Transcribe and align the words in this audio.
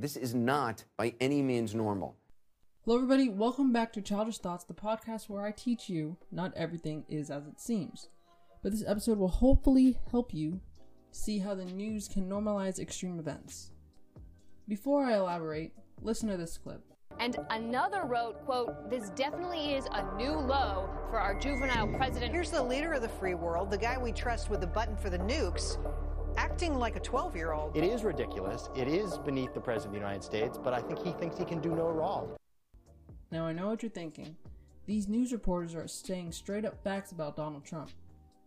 This 0.00 0.16
is 0.16 0.32
not 0.32 0.84
by 0.96 1.12
any 1.20 1.42
means 1.42 1.74
normal. 1.74 2.14
Hello, 2.84 2.98
everybody. 2.98 3.28
Welcome 3.28 3.72
back 3.72 3.92
to 3.94 4.00
Childish 4.00 4.38
Thoughts, 4.38 4.62
the 4.62 4.72
podcast 4.72 5.28
where 5.28 5.44
I 5.44 5.50
teach 5.50 5.88
you 5.88 6.16
not 6.30 6.54
everything 6.54 7.04
is 7.08 7.32
as 7.32 7.48
it 7.48 7.58
seems. 7.58 8.08
But 8.62 8.70
this 8.70 8.84
episode 8.86 9.18
will 9.18 9.26
hopefully 9.26 9.98
help 10.12 10.32
you 10.32 10.60
see 11.10 11.40
how 11.40 11.56
the 11.56 11.64
news 11.64 12.06
can 12.06 12.30
normalize 12.30 12.78
extreme 12.78 13.18
events. 13.18 13.72
Before 14.68 15.04
I 15.04 15.16
elaborate, 15.16 15.72
listen 16.00 16.28
to 16.28 16.36
this 16.36 16.58
clip. 16.58 16.80
And 17.18 17.36
another 17.50 18.04
wrote, 18.04 18.44
quote, 18.44 18.88
this 18.88 19.10
definitely 19.10 19.74
is 19.74 19.88
a 19.90 20.16
new 20.16 20.30
low 20.30 20.88
for 21.10 21.18
our 21.18 21.34
juvenile 21.34 21.88
president. 21.88 22.32
Here's 22.32 22.52
the 22.52 22.62
leader 22.62 22.92
of 22.92 23.02
the 23.02 23.08
free 23.08 23.34
world, 23.34 23.68
the 23.68 23.78
guy 23.78 23.98
we 23.98 24.12
trust 24.12 24.48
with 24.48 24.60
the 24.60 24.66
button 24.68 24.96
for 24.96 25.10
the 25.10 25.18
nukes, 25.18 25.76
acting 26.38 26.78
like 26.78 26.94
a 26.94 27.00
12 27.00 27.34
year 27.34 27.52
old. 27.52 27.76
It 27.76 27.82
is 27.82 28.04
ridiculous. 28.04 28.68
It 28.76 28.86
is 28.86 29.18
beneath 29.18 29.52
the 29.54 29.60
President 29.60 29.88
of 29.88 29.92
the 30.00 30.06
United 30.06 30.22
States, 30.22 30.56
but 30.56 30.72
I 30.72 30.80
think 30.80 31.00
he 31.04 31.10
thinks 31.12 31.36
he 31.36 31.44
can 31.44 31.60
do 31.60 31.74
no 31.74 31.88
wrong. 31.88 32.36
Now, 33.32 33.44
I 33.44 33.52
know 33.52 33.68
what 33.68 33.82
you're 33.82 33.90
thinking. 33.90 34.36
These 34.86 35.08
news 35.08 35.32
reporters 35.32 35.74
are 35.74 35.88
saying 35.88 36.30
straight 36.30 36.64
up 36.64 36.82
facts 36.84 37.10
about 37.10 37.36
Donald 37.36 37.64
Trump. 37.64 37.90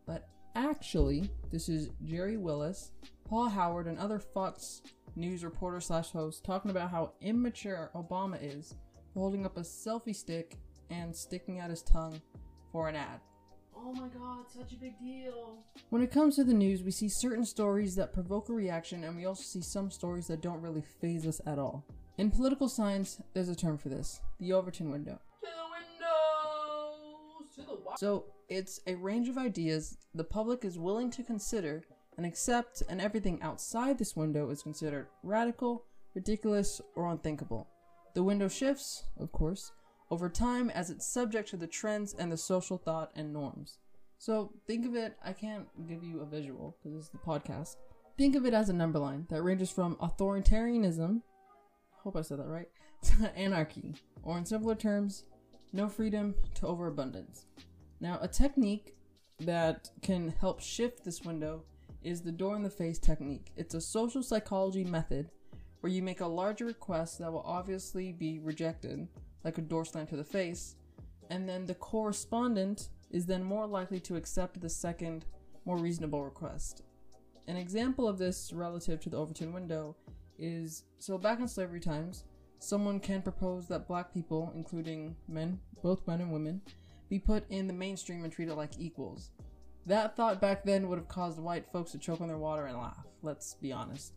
But 0.08 0.30
actually, 0.56 1.30
this 1.52 1.68
is 1.68 1.90
Jerry 2.06 2.38
Willis, 2.38 2.92
Paul 3.26 3.50
Howard, 3.50 3.88
and 3.88 4.00
other 4.00 4.20
Fox 4.20 4.82
News 5.18 5.44
reporter 5.44 5.82
slash 5.82 6.12
host 6.12 6.46
talking 6.46 6.72
about 6.72 6.92
how 6.92 7.12
immature 7.20 7.92
Obama 7.94 8.38
is 8.42 8.76
holding 9.14 9.46
up 9.46 9.58
a 9.58 9.62
selfie 9.62 10.16
stick 10.16 10.56
and 10.90 11.14
sticking 11.14 11.60
out 11.60 11.70
his 11.70 11.82
tongue 11.82 12.22
for 12.72 12.88
an 12.88 12.96
ad. 12.96 13.20
Oh 13.84 13.94
my 13.94 14.08
god, 14.10 14.46
such 14.48 14.74
a 14.74 14.76
big 14.76 15.00
deal. 15.00 15.58
When 15.90 16.02
it 16.02 16.12
comes 16.12 16.36
to 16.36 16.44
the 16.44 16.54
news, 16.54 16.84
we 16.84 16.92
see 16.92 17.10
certain 17.10 17.46
stories 17.46 17.96
that 17.96 18.14
provoke 18.14 18.50
a 18.50 18.54
reaction, 18.54 19.04
and 19.04 19.18
we 19.18 19.26
also 19.26 19.42
see 19.42 19.62
some 19.62 19.90
stories 19.90 20.28
that 20.28 20.42
don't 20.42 20.62
really 20.62 20.84
phase 21.00 21.26
us 21.26 21.42
at 21.48 21.58
all. 21.58 21.84
In 22.18 22.30
political 22.30 22.70
science, 22.70 23.22
there's 23.34 23.50
a 23.50 23.56
term 23.56 23.78
for 23.78 23.90
this 23.90 24.22
the 24.40 24.54
Overton 24.54 24.92
window. 24.92 25.20
To 25.42 25.48
the 25.48 25.64
windows! 25.72 27.56
To 27.56 27.62
the 27.62 27.98
so, 27.98 28.26
it's 28.50 28.82
a 28.86 28.96
range 28.96 29.30
of 29.30 29.38
ideas 29.38 29.98
the 30.14 30.24
public 30.24 30.64
is 30.64 30.78
willing 30.78 31.10
to 31.12 31.24
consider 31.24 31.84
and 32.18 32.26
accept, 32.26 32.84
and 32.88 33.02
everything 33.02 33.42
outside 33.42 33.98
this 33.98 34.16
window 34.16 34.50
is 34.52 34.62
considered 34.62 35.08
radical, 35.24 35.86
ridiculous, 36.14 36.82
or 36.96 37.10
unthinkable. 37.10 37.68
The 38.14 38.24
window 38.24 38.48
shifts, 38.48 39.06
of 39.18 39.32
course, 39.32 39.72
over 40.12 40.30
time 40.30 40.70
as 40.70 40.90
it's 40.90 41.08
subject 41.08 41.50
to 41.50 41.58
the 41.58 41.66
trends 41.66 42.14
and 42.14 42.32
the 42.32 42.38
social 42.38 42.78
thought 42.78 43.12
and 43.16 43.32
norms. 43.32 43.80
So 44.18 44.52
think 44.68 44.86
of 44.86 44.94
it, 44.94 45.18
I 45.26 45.34
can't 45.34 45.66
give 45.88 46.04
you 46.04 46.20
a 46.20 46.26
visual 46.26 46.78
because 46.78 46.96
this 46.96 47.06
is 47.06 47.10
the 47.10 47.18
podcast. 47.18 47.78
Think 48.18 48.36
of 48.36 48.46
it 48.46 48.54
as 48.54 48.70
a 48.70 48.74
number 48.74 49.00
line 49.00 49.26
that 49.30 49.42
ranges 49.42 49.72
from 49.72 49.96
authoritarianism, 49.96 51.22
hope 52.04 52.18
I 52.18 52.22
said 52.22 52.40
that 52.40 52.48
right, 52.48 52.68
to 53.04 53.32
anarchy, 53.36 53.96
or 54.22 54.38
in 54.38 54.46
simpler 54.46 54.76
terms, 54.76 55.24
no 55.74 55.88
freedom 55.88 56.36
to 56.56 56.68
overabundance. 56.68 57.46
Now, 58.02 58.20
a 58.22 58.28
technique 58.28 58.94
that 59.40 59.90
can 60.02 60.36
help 60.40 60.62
shift 60.62 61.04
this 61.04 61.22
window 61.22 61.64
is 62.04 62.22
the 62.22 62.32
door 62.32 62.56
in 62.56 62.64
the 62.64 62.70
face 62.70 63.00
technique. 63.00 63.52
It's 63.56 63.76
a 63.76 63.82
social 63.82 64.22
psychology 64.22 64.84
method 64.84 65.32
where 65.80 65.92
you 65.92 66.04
make 66.04 66.22
a 66.22 66.28
larger 66.28 66.66
request 66.66 67.20
that 67.20 67.32
will 67.32 67.44
obviously 67.46 68.12
be 68.12 68.40
rejected, 68.40 69.08
like 69.44 69.58
a 69.58 69.62
door 69.62 69.86
slam 69.86 70.08
to 70.08 70.16
the 70.16 70.24
face, 70.24 70.76
and 71.30 71.48
then 71.48 71.66
the 71.66 71.76
correspondent 71.76 72.90
is 73.10 73.26
then 73.26 73.44
more 73.44 73.66
likely 73.66 74.00
to 74.02 74.16
accept 74.16 74.60
the 74.62 74.70
second, 74.70 75.26
more 75.66 75.78
reasonable 75.78 76.24
request. 76.24 76.84
An 77.48 77.58
example 77.58 78.08
of 78.08 78.18
this 78.18 78.54
relative 78.54 79.00
to 79.02 79.10
the 79.10 79.18
Overton 79.18 79.54
window 79.54 79.96
is 80.38 80.84
so 81.00 81.18
back 81.18 81.40
in 81.40 81.48
slavery 81.48 81.80
times, 81.80 82.24
someone 82.60 83.00
can 83.00 83.22
propose 83.22 83.68
that 83.68 83.88
black 83.88 84.14
people, 84.14 84.52
including 84.56 85.16
men, 85.28 85.60
both 85.82 86.06
men 86.08 86.22
and 86.22 86.32
women, 86.32 86.62
be 87.10 87.20
put 87.20 87.50
in 87.50 87.68
the 87.68 87.74
mainstream 87.74 88.24
and 88.24 88.32
treated 88.32 88.56
like 88.56 88.80
equals. 88.80 89.32
That 89.86 90.16
thought 90.16 90.40
back 90.40 90.64
then 90.64 90.88
would 90.88 91.00
have 91.00 91.08
caused 91.08 91.40
white 91.40 91.66
folks 91.72 91.92
to 91.92 91.98
choke 91.98 92.22
on 92.22 92.28
their 92.28 92.38
water 92.38 92.68
and 92.68 92.78
laugh, 92.78 93.06
let's 93.24 93.56
be 93.56 93.72
honest. 93.72 94.14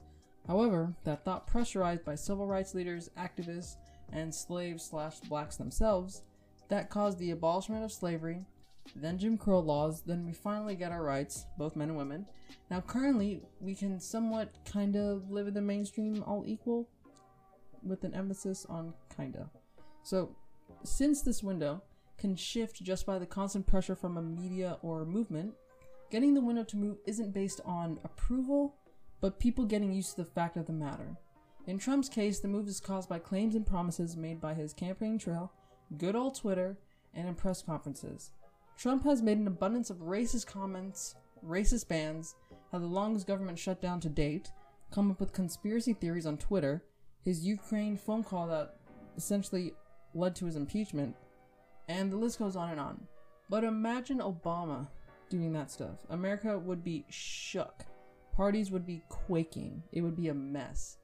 However, 0.46 0.94
that 1.04 1.24
thought 1.24 1.46
pressurized 1.46 2.04
by 2.04 2.14
civil 2.14 2.46
rights 2.46 2.74
leaders, 2.74 3.10
activists, 3.18 3.76
and 4.12 4.34
slaves 4.34 4.84
slash 4.84 5.20
blacks 5.20 5.56
themselves, 5.56 6.22
that 6.68 6.90
caused 6.90 7.18
the 7.18 7.30
abolishment 7.30 7.84
of 7.84 7.92
slavery, 7.92 8.44
then 8.96 9.18
Jim 9.18 9.38
Crow 9.38 9.60
laws, 9.60 10.02
then 10.02 10.24
we 10.26 10.32
finally 10.32 10.74
get 10.74 10.92
our 10.92 11.02
rights, 11.02 11.46
both 11.58 11.76
men 11.76 11.88
and 11.88 11.98
women. 11.98 12.26
Now 12.70 12.80
currently, 12.80 13.42
we 13.60 13.74
can 13.74 13.98
somewhat 14.00 14.50
kind 14.64 14.96
of 14.96 15.30
live 15.30 15.48
in 15.48 15.54
the 15.54 15.62
mainstream 15.62 16.22
all 16.26 16.44
equal, 16.46 16.88
with 17.82 18.04
an 18.04 18.14
emphasis 18.14 18.66
on 18.68 18.94
kinda. 19.14 19.50
So, 20.02 20.34
since 20.82 21.22
this 21.22 21.42
window, 21.42 21.82
can 22.18 22.36
shift 22.36 22.82
just 22.82 23.06
by 23.06 23.18
the 23.18 23.26
constant 23.26 23.66
pressure 23.66 23.96
from 23.96 24.16
a 24.16 24.22
media 24.22 24.78
or 24.82 25.04
movement, 25.04 25.54
getting 26.10 26.34
the 26.34 26.40
window 26.40 26.64
to 26.64 26.76
move 26.76 26.98
isn't 27.06 27.32
based 27.32 27.60
on 27.64 27.98
approval, 28.04 28.76
but 29.20 29.38
people 29.38 29.64
getting 29.64 29.92
used 29.92 30.10
to 30.10 30.22
the 30.22 30.30
fact 30.30 30.56
of 30.56 30.66
the 30.66 30.72
matter. 30.72 31.16
In 31.66 31.78
Trump's 31.78 32.10
case, 32.10 32.40
the 32.40 32.48
move 32.48 32.68
is 32.68 32.78
caused 32.78 33.08
by 33.08 33.18
claims 33.18 33.54
and 33.54 33.66
promises 33.66 34.16
made 34.16 34.40
by 34.40 34.52
his 34.52 34.74
campaign 34.74 35.18
trail, 35.18 35.50
good 35.96 36.14
old 36.14 36.34
Twitter, 36.34 36.76
and 37.14 37.26
in 37.26 37.34
press 37.34 37.62
conferences. 37.62 38.32
Trump 38.76 39.04
has 39.04 39.22
made 39.22 39.38
an 39.38 39.46
abundance 39.46 39.88
of 39.88 39.98
racist 39.98 40.46
comments, 40.46 41.14
racist 41.46 41.88
bans, 41.88 42.34
had 42.70 42.82
the 42.82 42.86
longest 42.86 43.26
government 43.26 43.58
shutdown 43.58 43.98
to 44.00 44.08
date, 44.10 44.50
come 44.90 45.10
up 45.10 45.20
with 45.20 45.32
conspiracy 45.32 45.94
theories 45.94 46.26
on 46.26 46.36
Twitter, 46.36 46.82
his 47.24 47.46
Ukraine 47.46 47.96
phone 47.96 48.24
call 48.24 48.46
that 48.48 48.76
essentially 49.16 49.72
led 50.14 50.36
to 50.36 50.44
his 50.44 50.56
impeachment, 50.56 51.16
and 51.88 52.12
the 52.12 52.16
list 52.16 52.38
goes 52.38 52.56
on 52.56 52.70
and 52.70 52.80
on. 52.80 53.06
But 53.48 53.64
imagine 53.64 54.18
Obama 54.18 54.88
doing 55.30 55.52
that 55.54 55.70
stuff. 55.70 56.04
America 56.10 56.58
would 56.58 56.84
be 56.84 57.06
shook. 57.08 57.84
Parties 58.34 58.70
would 58.70 58.86
be 58.86 59.02
quaking. 59.08 59.82
It 59.92 60.02
would 60.02 60.16
be 60.16 60.28
a 60.28 60.34
mess. 60.34 60.98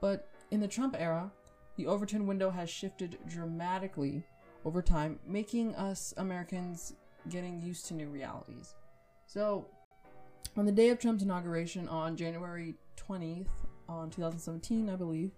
But 0.00 0.28
in 0.50 0.60
the 0.60 0.68
Trump 0.68 0.96
era, 0.98 1.30
the 1.76 1.86
Overton 1.86 2.26
window 2.26 2.50
has 2.50 2.70
shifted 2.70 3.18
dramatically 3.28 4.24
over 4.64 4.82
time, 4.82 5.18
making 5.26 5.74
us 5.74 6.14
Americans 6.16 6.94
getting 7.28 7.60
used 7.60 7.86
to 7.86 7.94
new 7.94 8.08
realities. 8.08 8.74
So, 9.26 9.66
on 10.56 10.66
the 10.66 10.72
day 10.72 10.90
of 10.90 10.98
Trump's 10.98 11.22
inauguration 11.22 11.88
on 11.88 12.16
January 12.16 12.74
20th, 12.96 13.48
on 13.88 14.10
2017, 14.10 14.88
I 14.88 14.96
believe, 14.96 15.32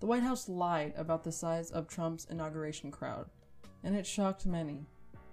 the 0.00 0.06
White 0.06 0.22
House 0.22 0.48
lied 0.48 0.94
about 0.96 1.24
the 1.24 1.32
size 1.32 1.70
of 1.70 1.86
Trump's 1.86 2.26
inauguration 2.30 2.90
crowd 2.90 3.26
and 3.84 3.96
it 3.96 4.06
shocked 4.06 4.46
many, 4.46 4.86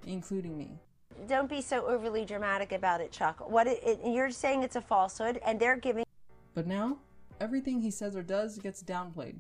including 0.06 0.58
me. 0.58 0.80
Don't 1.28 1.50
be 1.50 1.62
so 1.62 1.86
overly 1.86 2.26
dramatic 2.26 2.72
about 2.72 3.02
it, 3.02 3.12
Chuck. 3.12 3.50
What 3.50 3.68
it, 3.68 3.80
it, 3.84 4.00
you're 4.06 4.32
saying 4.32 4.64
it's 4.64 4.76
a 4.76 4.82
falsehood, 4.82 5.40
and 5.46 5.60
they're 5.60 5.78
giving. 5.78 6.06
But 6.54 6.66
now, 6.66 6.98
everything 7.40 7.80
he 7.80 7.92
says 7.92 8.16
or 8.16 8.24
does 8.24 8.58
gets 8.58 8.84
downplayed. 8.84 9.36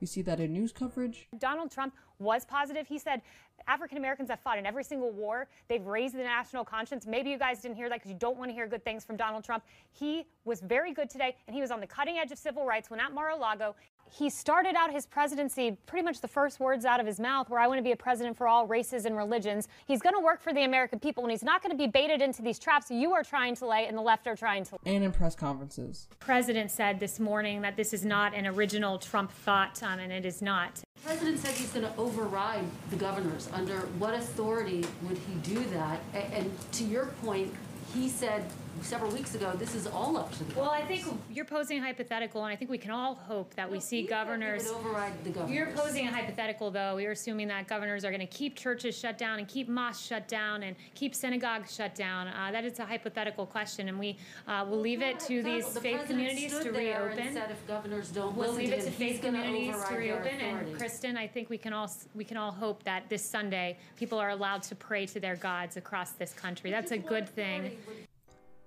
You 0.00 0.06
see 0.06 0.22
that 0.22 0.38
in 0.38 0.52
news 0.52 0.72
coverage. 0.72 1.28
Donald 1.38 1.70
Trump 1.70 1.94
was 2.18 2.44
positive. 2.44 2.86
He 2.86 2.98
said 2.98 3.20
African 3.66 3.98
Americans 3.98 4.30
have 4.30 4.40
fought 4.40 4.58
in 4.58 4.64
every 4.64 4.84
single 4.84 5.10
war. 5.10 5.48
They've 5.68 5.84
raised 5.84 6.14
the 6.14 6.22
national 6.22 6.64
conscience. 6.64 7.06
Maybe 7.06 7.30
you 7.30 7.38
guys 7.38 7.60
didn't 7.60 7.76
hear 7.76 7.88
that 7.88 7.96
because 7.96 8.10
you 8.10 8.16
don't 8.16 8.38
want 8.38 8.50
to 8.50 8.54
hear 8.54 8.68
good 8.68 8.84
things 8.84 9.04
from 9.04 9.16
Donald 9.16 9.44
Trump. 9.44 9.64
He 9.90 10.26
was 10.44 10.60
very 10.60 10.92
good 10.92 11.10
today, 11.10 11.36
and 11.46 11.54
he 11.54 11.60
was 11.60 11.70
on 11.70 11.80
the 11.80 11.86
cutting 11.86 12.18
edge 12.18 12.30
of 12.30 12.38
civil 12.38 12.64
rights 12.64 12.90
when 12.90 13.00
at 13.00 13.12
Mar-a-Lago 13.12 13.74
he 14.10 14.30
started 14.30 14.74
out 14.74 14.92
his 14.92 15.06
presidency 15.06 15.76
pretty 15.86 16.04
much 16.04 16.20
the 16.20 16.28
first 16.28 16.60
words 16.60 16.84
out 16.84 17.00
of 17.00 17.06
his 17.06 17.20
mouth 17.20 17.48
where 17.48 17.60
I 17.60 17.66
want 17.66 17.78
to 17.78 17.82
be 17.82 17.92
a 17.92 17.96
president 17.96 18.36
for 18.36 18.48
all 18.48 18.66
races 18.66 19.04
and 19.04 19.16
religions. 19.16 19.68
He's 19.86 20.00
going 20.00 20.14
to 20.14 20.20
work 20.20 20.40
for 20.40 20.52
the 20.52 20.64
American 20.64 20.98
people 20.98 21.24
and 21.24 21.30
he's 21.30 21.42
not 21.42 21.62
going 21.62 21.70
to 21.70 21.76
be 21.76 21.86
baited 21.86 22.22
into 22.22 22.42
these 22.42 22.58
traps 22.58 22.90
you 22.90 23.12
are 23.12 23.22
trying 23.22 23.54
to 23.56 23.66
lay 23.66 23.86
and 23.86 23.96
the 23.96 24.02
left 24.02 24.26
are 24.26 24.36
trying 24.36 24.64
to 24.64 24.76
And 24.84 25.04
in 25.04 25.12
press 25.12 25.34
conferences. 25.34 26.08
President 26.20 26.70
said 26.70 27.00
this 27.00 27.20
morning 27.20 27.60
that 27.62 27.76
this 27.76 27.92
is 27.92 28.04
not 28.04 28.34
an 28.34 28.46
original 28.46 28.98
Trump 28.98 29.30
thought 29.30 29.82
um, 29.82 29.98
and 29.98 30.12
it 30.12 30.24
is 30.24 30.42
not. 30.42 30.76
The 30.76 31.02
president 31.04 31.38
said 31.38 31.54
he's 31.54 31.70
going 31.70 31.86
to 31.86 31.96
override 31.96 32.64
the 32.90 32.96
governors. 32.96 33.48
Under 33.52 33.80
what 33.98 34.14
authority 34.14 34.84
would 35.02 35.18
he 35.18 35.34
do 35.42 35.64
that? 35.66 36.00
And 36.14 36.50
to 36.72 36.84
your 36.84 37.06
point, 37.22 37.54
he 37.94 38.08
said 38.08 38.44
several 38.82 39.10
weeks 39.10 39.34
ago, 39.34 39.52
this 39.56 39.74
is 39.74 39.86
all 39.86 40.16
up 40.16 40.32
to 40.32 40.44
the 40.44 40.58
Well, 40.58 40.70
I 40.70 40.82
think 40.82 41.04
you're 41.30 41.44
posing 41.44 41.78
a 41.78 41.82
hypothetical, 41.82 42.44
and 42.44 42.52
I 42.52 42.56
think 42.56 42.70
we 42.70 42.78
can 42.78 42.90
all 42.90 43.14
hope 43.14 43.54
that 43.54 43.70
we 43.70 43.80
see 43.80 44.02
governors. 44.06 44.66
override 44.66 45.12
the 45.24 45.30
governors. 45.30 45.56
You're 45.56 45.72
posing 45.72 46.06
a 46.06 46.10
hypothetical, 46.12 46.70
though. 46.70 46.98
You're 46.98 47.12
assuming 47.12 47.48
that 47.48 47.66
governors 47.66 48.04
are 48.04 48.10
going 48.10 48.20
to 48.20 48.26
keep 48.26 48.56
churches 48.56 48.96
shut 48.96 49.18
down 49.18 49.38
and 49.38 49.48
keep 49.48 49.68
mosques 49.68 50.06
shut 50.06 50.28
down 50.28 50.62
and 50.62 50.76
keep 50.94 51.14
synagogues 51.14 51.74
shut 51.74 51.94
down. 51.94 52.28
Uh, 52.28 52.50
that 52.52 52.64
is 52.64 52.78
a 52.78 52.86
hypothetical 52.86 53.46
question, 53.46 53.88
and 53.88 53.98
we 53.98 54.16
uh, 54.46 54.64
will 54.68 54.80
leave 54.80 55.02
it 55.02 55.20
to 55.20 55.42
these 55.42 55.72
the 55.72 55.80
faith 55.80 56.06
communities 56.06 56.58
to 56.58 56.70
reopen. 56.70 57.32
said 57.32 57.50
if 57.50 57.66
governors 57.66 58.10
don't 58.10 58.36
we'll 58.36 58.52
listen 58.52 58.64
leave 58.64 58.72
it 58.72 58.80
to 58.82 58.86
him, 58.86 58.92
faith 58.92 59.22
communities 59.22 59.76
to 59.88 59.94
reopen. 59.94 60.40
And 60.40 60.76
Kristen, 60.76 61.16
I 61.16 61.26
think 61.26 61.50
we 61.50 61.58
can 61.58 61.72
all 61.72 61.90
we 62.14 62.24
can 62.24 62.36
all 62.36 62.52
hope 62.52 62.82
that 62.84 63.08
this 63.08 63.24
Sunday 63.24 63.78
people 63.96 64.18
are 64.18 64.30
allowed 64.30 64.62
to 64.64 64.74
pray 64.74 65.06
to 65.06 65.20
their 65.20 65.36
gods 65.36 65.76
across 65.76 66.12
this 66.12 66.32
country. 66.32 66.70
That's 66.70 66.92
a 66.92 66.98
good 66.98 67.28
thing. 67.28 67.76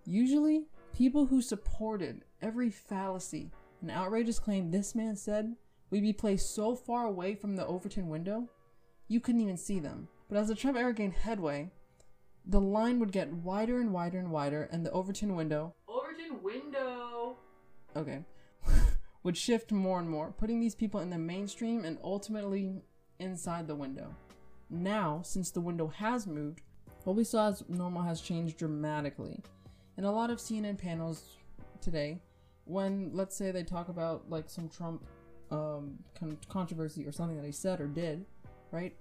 Usually, 0.06 0.66
people 0.94 1.26
who 1.26 1.42
supported 1.42 2.24
every 2.42 2.70
fallacy 2.70 3.52
and 3.82 3.92
outrageous 3.92 4.40
claim 4.40 4.72
this 4.72 4.96
man 4.96 5.16
said 5.16 5.56
would 5.90 6.02
be 6.02 6.14
placed 6.14 6.56
so 6.56 6.76
far 6.76 7.06
away 7.06 7.36
from 7.36 7.56
the 7.56 7.66
Overton 7.66 8.10
window, 8.10 8.50
you 9.08 9.20
couldn't 9.20 9.42
even 9.42 9.58
see 9.58 9.80
them. 9.80 10.08
But 10.30 10.38
as 10.38 10.48
the 10.48 10.56
Trump 10.56 10.78
era 10.78 10.94
gained 10.94 11.14
headway, 11.14 11.70
the 12.46 12.62
line 12.62 13.00
would 13.00 13.12
get 13.12 13.32
wider 13.32 13.80
and 13.80 13.94
wider 13.94 14.18
and 14.18 14.32
wider, 14.32 14.70
and 14.72 14.86
the 14.86 14.92
Overton 14.92 15.36
window. 15.36 15.76
Overton 15.88 16.42
window! 16.42 17.38
Okay. 17.96 18.24
would 19.24 19.38
shift 19.38 19.72
more 19.72 20.00
and 20.00 20.10
more, 20.10 20.32
putting 20.32 20.60
these 20.60 20.76
people 20.76 21.02
in 21.02 21.10
the 21.10 21.18
mainstream 21.18 21.86
and 21.86 21.98
ultimately 22.04 22.82
inside 23.20 23.68
the 23.68 23.76
window. 23.76 24.16
Now, 24.70 25.22
since 25.24 25.52
the 25.52 25.62
window 25.62 25.88
has 25.88 26.26
moved, 26.26 26.62
what 27.04 27.16
we 27.16 27.24
saw 27.24 27.50
as 27.50 27.64
normal 27.68 28.04
has 28.04 28.22
changed 28.22 28.58
dramatically. 28.58 29.44
In 29.98 30.06
a 30.06 30.12
lot 30.12 30.30
of 30.30 30.38
CNN 30.38 30.78
panels 30.78 31.38
today, 31.82 32.20
when 32.66 33.12
let's 33.14 33.36
say 33.36 33.52
they 33.52 33.64
talk 33.64 33.90
about 33.90 34.30
like 34.30 34.50
some 34.50 34.70
Trump 34.70 35.04
um, 35.52 36.00
con- 36.18 36.38
controversy 36.48 37.06
or 37.06 37.12
something 37.12 37.38
that 37.38 37.46
he 37.46 37.52
said 37.52 37.82
or 37.82 37.88
did, 37.88 38.26
right? 38.72 38.96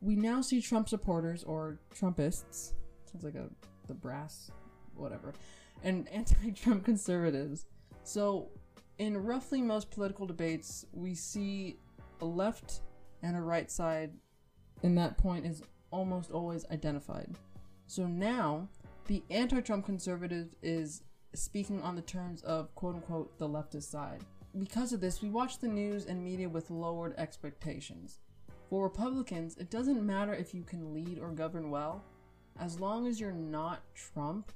We 0.00 0.14
now 0.14 0.40
see 0.40 0.62
Trump 0.62 0.88
supporters 0.88 1.42
or 1.42 1.80
Trumpists, 1.94 2.72
sounds 3.10 3.24
like 3.24 3.34
a 3.34 3.48
the 3.88 3.94
brass, 3.94 4.50
whatever, 4.94 5.34
and 5.82 6.08
anti-Trump 6.12 6.84
conservatives. 6.84 7.66
So, 8.04 8.48
in 8.98 9.16
roughly 9.16 9.60
most 9.60 9.90
political 9.90 10.26
debates, 10.26 10.86
we 10.92 11.14
see 11.14 11.78
a 12.20 12.24
left 12.24 12.80
and 13.22 13.36
a 13.36 13.40
right 13.40 13.70
side, 13.70 14.12
and 14.82 14.96
that 14.98 15.18
point 15.18 15.46
is 15.46 15.62
almost 15.90 16.30
always 16.30 16.64
identified. 16.70 17.34
So 17.86 18.06
now, 18.06 18.68
the 19.08 19.22
anti 19.30 19.60
Trump 19.62 19.86
conservative 19.86 20.54
is 20.62 21.02
speaking 21.34 21.82
on 21.82 21.96
the 21.96 22.02
terms 22.02 22.42
of 22.42 22.74
quote 22.74 22.94
unquote 22.94 23.38
the 23.38 23.48
leftist 23.48 23.90
side. 23.90 24.22
Because 24.58 24.92
of 24.92 25.00
this, 25.00 25.22
we 25.22 25.30
watch 25.30 25.58
the 25.58 25.68
news 25.68 26.06
and 26.06 26.22
media 26.22 26.48
with 26.48 26.70
lowered 26.70 27.14
expectations. 27.16 28.20
For 28.68 28.84
Republicans, 28.84 29.56
it 29.56 29.70
doesn't 29.70 30.04
matter 30.04 30.34
if 30.34 30.54
you 30.54 30.62
can 30.62 30.92
lead 30.92 31.18
or 31.18 31.30
govern 31.30 31.70
well, 31.70 32.04
as 32.60 32.78
long 32.78 33.06
as 33.06 33.18
you're 33.18 33.32
not 33.32 33.82
Trump, 33.94 34.52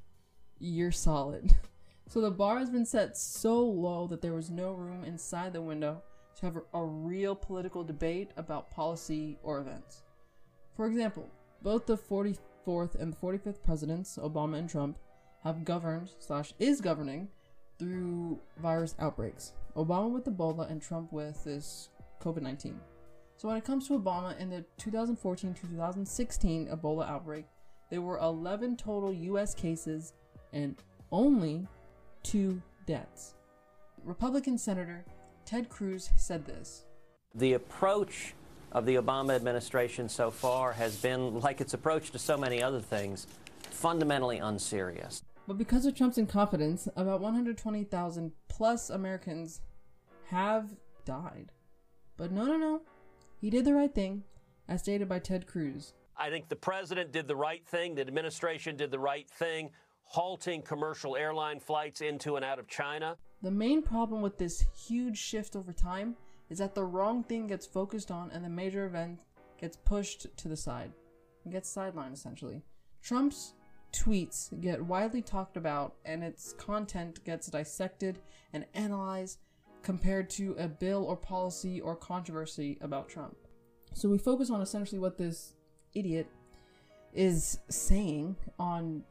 you're 0.61 0.93
solid. 0.93 1.53
So 2.09 2.21
the 2.21 2.31
bar 2.31 2.59
has 2.59 2.69
been 2.69 2.85
set 2.85 3.17
so 3.17 3.65
low 3.65 4.07
that 4.09 4.21
there 4.21 4.35
was 4.35 4.51
no 4.51 4.73
room 4.73 5.03
inside 5.03 5.55
the 5.55 5.63
window 5.63 6.03
to 6.37 6.45
have 6.45 6.59
a 6.75 6.85
real 6.85 7.35
political 7.35 7.83
debate 7.83 8.33
about 8.37 8.71
policy 8.71 9.39
or 9.43 9.61
events. 9.61 10.03
For 10.77 10.87
example, 10.87 11.31
both 11.63 11.87
the 11.87 11.97
44th 12.67 12.95
and 13.01 13.19
45th 13.19 13.63
presidents, 13.63 14.19
Obama 14.23 14.59
and 14.59 14.69
Trump, 14.69 14.99
have 15.45 15.65
governed 15.65 16.11
slash 16.19 16.53
is 16.59 16.81
governing 16.81 17.29
through 17.79 18.39
virus 18.59 18.95
outbreaks. 18.99 19.53
Obama 19.77 20.11
with 20.11 20.25
Ebola 20.25 20.71
and 20.71 20.81
Trump 20.81 21.13
with 21.13 21.43
this 21.45 21.89
COVID 22.21 22.43
19. 22.43 22.79
So 23.37 23.49
when 23.49 23.57
it 23.57 23.65
comes 23.65 23.89
to 23.89 23.99
Obama 23.99 24.39
in 24.39 24.51
the 24.51 24.65
2014 24.79 25.55
2016 25.55 26.69
Ebola 26.69 27.09
outbreak, 27.09 27.45
there 27.91 28.03
were 28.03 28.19
11 28.19 28.77
total 28.77 29.13
US 29.13 29.55
cases 29.55 30.13
and 30.53 30.77
only 31.11 31.67
two 32.23 32.63
deaths. 32.87 33.35
Republican 34.05 34.59
Senator 34.59 35.05
Ted 35.45 35.69
Cruz 35.69 36.11
said 36.17 36.47
this. 36.47 36.85
The 37.35 37.55
approach 37.55 38.35
of 38.73 38.87
the 38.87 38.97
Obama 38.97 39.35
administration 39.35 40.09
so 40.09 40.31
far 40.31 40.73
has 40.73 40.97
been, 40.97 41.41
like 41.41 41.61
its 41.61 41.75
approach 41.75 42.11
to 42.11 42.19
so 42.19 42.37
many 42.37 42.63
other 42.63 42.81
things, 42.81 43.27
fundamentally 43.71 44.39
unserious. 44.39 45.23
But 45.47 45.59
because 45.59 45.87
of 45.87 45.95
Trump's 45.95 46.19
incompetence, 46.19 46.89
about 46.97 47.21
120,000 47.21 48.33
plus 48.49 48.91
Americans 48.91 49.61
have 50.29 50.71
died. 51.05 51.53
But 52.17 52.33
no, 52.33 52.45
no, 52.45 52.57
no. 52.57 52.83
He 53.41 53.51
did 53.51 53.65
the 53.65 53.75
right 53.75 53.95
thing, 53.95 54.23
as 54.69 54.81
stated 54.81 55.09
by 55.09 55.19
Ted 55.19 55.47
Cruz. 55.47 55.93
I 56.17 56.31
think 56.31 56.49
the 56.49 56.57
president 56.57 57.13
did 57.13 57.27
the 57.27 57.37
right 57.37 57.67
thing, 57.67 57.95
the 57.95 58.03
administration 58.03 58.77
did 58.77 58.91
the 58.91 58.99
right 58.99 59.29
thing, 59.29 59.71
halting 60.05 60.63
commercial 60.63 61.17
airline 61.17 61.59
flights 61.59 62.01
into 62.01 62.37
and 62.37 62.45
out 62.45 62.59
of 62.59 62.69
China. 62.69 63.17
The 63.43 63.51
main 63.51 63.83
problem 63.83 64.23
with 64.23 64.39
this 64.39 64.65
huge 64.87 65.19
shift 65.19 65.57
over 65.57 65.73
time 65.73 66.17
is 66.53 66.59
that 66.59 66.75
the 66.75 66.85
wrong 66.85 67.25
thing 67.25 67.47
gets 67.47 67.65
focused 67.65 68.11
on 68.11 68.31
and 68.31 68.45
the 68.45 68.49
major 68.51 68.85
event 68.85 69.25
gets 69.59 69.75
pushed 69.75 70.27
to 70.37 70.49
the 70.49 70.57
side. 70.57 70.93
It 71.47 71.51
gets 71.51 71.75
sidelined 71.75 72.13
essentially. 72.13 72.61
Trump's 73.03 73.55
tweets 73.91 74.61
get 74.61 74.85
widely 74.85 75.23
talked 75.23 75.57
about 75.57 75.95
and 76.05 76.23
its 76.23 76.53
content 76.53 77.25
gets 77.25 77.47
dissected 77.47 78.19
and 78.53 78.67
analyzed 78.75 79.39
compared 79.83 80.29
to 80.29 80.55
a 80.59 80.69
bill 80.69 81.07
or 81.07 81.17
policy 81.17 81.81
or 81.81 81.97
controversy 81.97 82.77
about 82.83 83.09
Trump. 83.09 83.35
So 83.95 84.11
we 84.11 84.19
focus 84.19 84.51
on 84.51 84.61
essentially 84.61 84.99
what 84.99 85.17
this 85.17 85.55
idiot 85.95 86.29
is 87.15 87.61
saying 87.71 88.37
on 88.59 89.05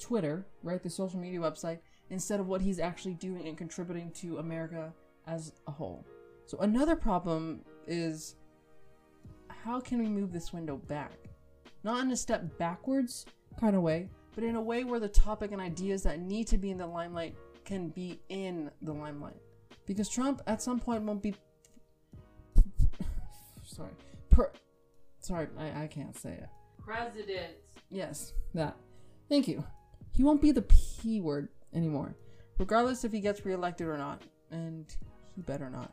Twitter, 0.00 0.46
right, 0.62 0.80
the 0.80 0.90
social 0.90 1.18
media 1.18 1.40
website, 1.40 1.78
instead 2.10 2.38
of 2.38 2.46
what 2.46 2.60
he's 2.60 2.78
actually 2.78 3.14
doing 3.14 3.48
and 3.48 3.58
contributing 3.58 4.12
to 4.12 4.38
America 4.38 4.92
as 5.26 5.52
a 5.66 5.72
whole. 5.72 6.06
So 6.48 6.56
another 6.60 6.96
problem 6.96 7.60
is 7.86 8.36
how 9.48 9.80
can 9.80 9.98
we 9.98 10.06
move 10.06 10.32
this 10.32 10.50
window 10.50 10.78
back? 10.78 11.12
Not 11.84 12.02
in 12.02 12.10
a 12.10 12.16
step 12.16 12.56
backwards 12.56 13.26
kind 13.60 13.76
of 13.76 13.82
way, 13.82 14.08
but 14.34 14.42
in 14.42 14.56
a 14.56 14.60
way 14.60 14.82
where 14.84 14.98
the 14.98 15.10
topic 15.10 15.52
and 15.52 15.60
ideas 15.60 16.02
that 16.04 16.20
need 16.20 16.46
to 16.46 16.56
be 16.56 16.70
in 16.70 16.78
the 16.78 16.86
limelight 16.86 17.36
can 17.66 17.90
be 17.90 18.18
in 18.30 18.70
the 18.80 18.94
limelight. 18.94 19.36
Because 19.84 20.08
Trump 20.08 20.40
at 20.46 20.62
some 20.62 20.80
point 20.80 21.02
won't 21.02 21.22
be 21.22 21.34
sorry. 23.66 23.92
Per, 24.30 24.50
sorry, 25.20 25.48
I, 25.58 25.82
I 25.82 25.86
can't 25.86 26.16
say 26.16 26.30
it. 26.30 26.48
President. 26.82 27.56
Yes, 27.90 28.32
that. 28.54 28.74
Thank 29.28 29.48
you. 29.48 29.62
He 30.14 30.24
won't 30.24 30.40
be 30.40 30.52
the 30.52 30.62
P 30.62 31.20
word 31.20 31.50
anymore, 31.74 32.16
regardless 32.56 33.04
if 33.04 33.12
he 33.12 33.20
gets 33.20 33.44
reelected 33.44 33.86
or 33.86 33.98
not, 33.98 34.22
and 34.50 34.86
he 35.36 35.42
better 35.42 35.68
not. 35.68 35.92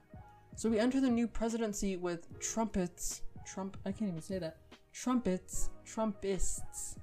So 0.56 0.70
we 0.70 0.80
enter 0.80 1.02
the 1.02 1.10
new 1.10 1.28
presidency 1.28 1.98
with 1.98 2.40
trumpets. 2.40 3.22
Trump. 3.46 3.78
I 3.86 3.92
can't 3.92 4.10
even 4.10 4.22
say 4.22 4.40
that. 4.40 4.58
Trumpets. 4.94 5.70
Trumpists. 5.86 6.96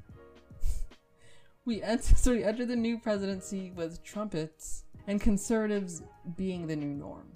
we 1.65 1.83
enter. 1.83 2.15
So 2.17 2.33
we 2.33 2.45
enter 2.45 2.65
the 2.65 2.77
new 2.77 2.99
presidency 2.99 3.71
with 3.77 4.03
trumpets 4.03 4.85
and 5.07 5.21
conservatives 5.21 6.03
being 6.37 6.67
the 6.67 6.77
new 6.77 6.95
norm. 6.95 7.33